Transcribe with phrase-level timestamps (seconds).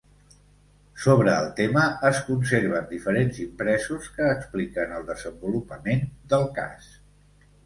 [1.01, 6.03] Sobre el tema es conserven diferents impresos que expliquen el desenvolupament
[6.35, 6.91] del cas.